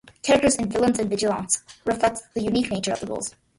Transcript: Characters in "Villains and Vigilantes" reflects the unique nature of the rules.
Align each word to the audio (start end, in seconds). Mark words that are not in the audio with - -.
Characters 0.23 0.55
in 0.55 0.67
"Villains 0.67 0.97
and 0.97 1.11
Vigilantes" 1.11 1.61
reflects 1.85 2.23
the 2.33 2.41
unique 2.41 2.71
nature 2.71 2.93
of 2.93 3.01
the 3.01 3.05
rules. 3.05 3.35